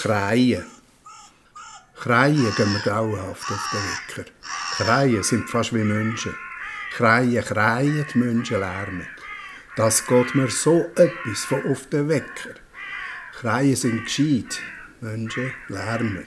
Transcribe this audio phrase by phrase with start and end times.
[0.00, 0.64] Kreien.
[1.96, 4.30] Kreien gehen wir grauenhaft auf den Wecker.
[4.76, 6.36] Kreien sind fast wie Menschen.
[6.96, 9.08] Kreien, kreien, die Menschen lärmen.
[9.76, 12.54] Das geht mir so etwas von auf den Wecker.
[13.40, 14.60] Kreien sind gescheit,
[15.00, 16.26] Menschen lärmen.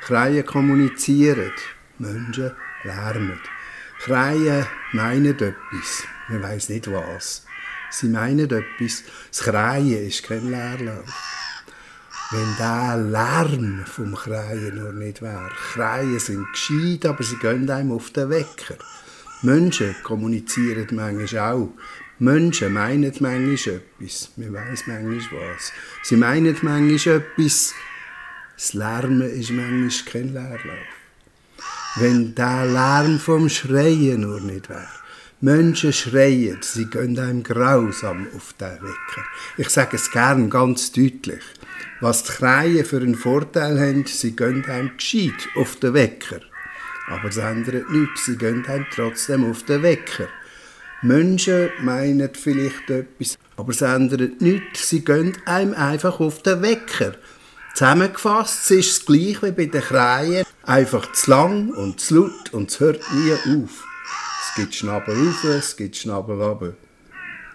[0.00, 1.52] Kreien kommunizieren,
[1.98, 2.50] Menschen
[2.82, 3.40] lärmen.
[4.00, 7.46] Kreien meinen etwas, man weiß nicht was.
[7.90, 11.31] Sie meinen etwas, das Kreien ist kein Leerlauf.
[12.32, 15.50] Wenn der Lärm vom Kreien nur nicht wäre.
[15.74, 18.76] Kreien sind gescheit, aber sie gehen einem auf den Wecker.
[19.42, 21.68] Menschen kommunizieren manchmal auch.
[22.18, 24.30] Menschen meinen manchmal etwas.
[24.36, 25.72] Man weiss manchmal was.
[26.04, 27.74] Sie meinen manchmal etwas.
[28.56, 30.88] Das Lärmen ist manchmal kein Leerlauf.
[31.96, 35.01] Wenn der Lärm vom Schreien nur nicht wäre.
[35.44, 39.26] Menschen schreien, sie gehen einem grausam auf den Wecker.
[39.56, 41.42] Ich sage es gern ganz deutlich.
[42.00, 46.42] Was die Kreien für einen Vorteil haben, sie gehen einem gescheit auf den Wecker.
[47.08, 50.28] Aber es ändert nichts, sie gehen einem trotzdem auf den Wecker.
[51.02, 57.16] Menschen meinen vielleicht etwas, aber es ändert nichts, sie gehen einem einfach auf den Wecker.
[57.74, 62.70] Zusammengefasst ist es gleich wie bei den Kreien, einfach zu lang und zu laut und
[62.70, 63.88] es hört nie auf.
[64.54, 66.74] Es gibt Schnabel rauf, es gibt Schnabel runter.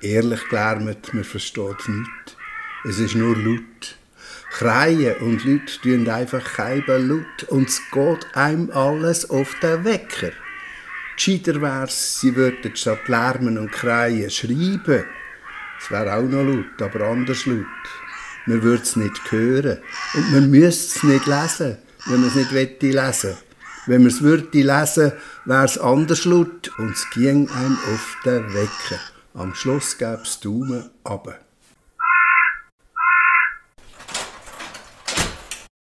[0.00, 2.36] Ehrlich gelärmt, man versteht nichts.
[2.88, 3.98] Es ist nur laut.
[4.50, 10.32] Kreien und Leute tun einfach keiben laut und es geht einem alles auf den Wecker.
[11.16, 15.04] Gescheiter wär's, sie würden statt lärmen und kreien schreiben.
[15.78, 17.66] Es wäre auch noch laut, aber anders laut.
[18.46, 19.82] Man würde es nicht hören
[20.14, 23.36] und man müsste es nicht lesen, wenn man es nicht lesen lesen
[23.86, 25.12] Wenn man es würde lesen,
[25.44, 29.00] wäre es anders laut und es ging einem auf den Wecker.
[29.34, 31.45] Am Schluss gäbe es Daumen runter.